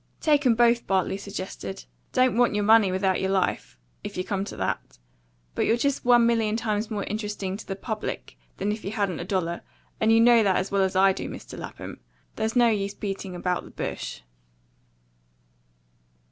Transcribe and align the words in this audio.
"Take 0.19 0.47
'em 0.47 0.55
both," 0.55 0.87
Bartley 0.87 1.15
suggested. 1.15 1.85
"Don't 2.11 2.35
want 2.35 2.55
your 2.55 2.63
money 2.63 2.91
without 2.91 3.21
your 3.21 3.29
life, 3.29 3.77
if 4.03 4.17
you 4.17 4.23
come 4.23 4.43
to 4.45 4.55
that. 4.57 4.97
But 5.53 5.67
you're 5.67 5.77
just 5.77 6.03
one 6.03 6.25
million 6.25 6.55
times 6.55 6.89
more 6.89 7.03
interesting 7.03 7.55
to 7.57 7.67
the 7.67 7.75
public 7.75 8.35
than 8.57 8.71
if 8.71 8.83
you 8.83 8.93
hadn't 8.93 9.19
a 9.19 9.25
dollar; 9.25 9.61
and 9.99 10.11
you 10.11 10.19
know 10.19 10.41
that 10.41 10.55
as 10.55 10.71
well 10.71 10.81
as 10.81 10.95
I 10.95 11.13
do, 11.13 11.29
Mr. 11.29 11.55
Lapham. 11.55 11.99
There's 12.35 12.55
no 12.55 12.69
use 12.69 12.95
beating 12.95 13.35
about 13.35 13.63
the 13.63 13.69
bush." 13.69 14.21